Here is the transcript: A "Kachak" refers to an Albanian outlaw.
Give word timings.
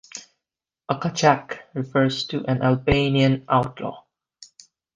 A 0.89 0.95
"Kachak" 0.97 1.59
refers 1.75 2.23
to 2.25 2.43
an 2.47 2.63
Albanian 2.63 3.45
outlaw. 3.47 4.03